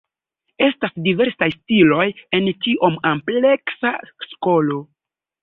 Estas 0.67 0.95
diversaj 1.07 1.49
stiloj 1.55 2.07
en 2.39 2.49
tiom 2.65 2.99
ampleksa 3.11 3.93
skolo. 4.33 4.81